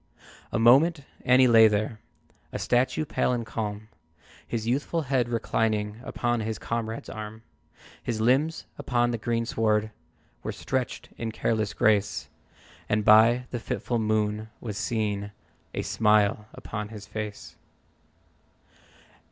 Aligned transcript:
A 0.51 0.57
moment, 0.57 1.01
and 1.23 1.39
he 1.39 1.47
lay 1.47 1.67
there 1.67 1.99
A 2.51 2.57
statue, 2.57 3.05
pale 3.05 3.31
and 3.33 3.45
calm. 3.45 3.87
His 4.47 4.65
youthful 4.65 5.03
head 5.03 5.29
reclining 5.29 6.01
Upon 6.03 6.39
his 6.39 6.57
comrade's 6.57 7.07
arm. 7.07 7.43
His 8.01 8.19
limbs 8.19 8.65
upon 8.79 9.11
the 9.11 9.19
greensward 9.19 9.91
Were 10.41 10.53
stretched 10.53 11.09
in 11.19 11.31
careless 11.31 11.75
grace, 11.75 12.29
And 12.89 13.05
by 13.05 13.45
the 13.51 13.59
fitful 13.59 13.99
moon 13.99 14.49
was 14.59 14.75
seen 14.75 15.33
A 15.75 15.83
smile 15.83 16.47
upon 16.51 16.87
his 16.89 17.05
face. 17.05 17.55